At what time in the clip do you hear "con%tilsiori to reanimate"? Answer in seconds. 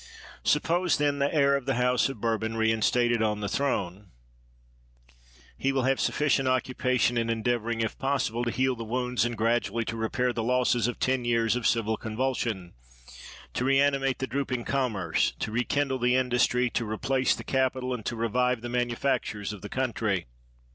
11.97-14.17